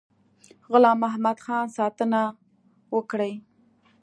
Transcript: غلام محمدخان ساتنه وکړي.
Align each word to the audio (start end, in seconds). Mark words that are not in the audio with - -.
غلام 0.71 0.97
محمدخان 1.03 1.65
ساتنه 1.77 2.21
وکړي. 2.95 3.33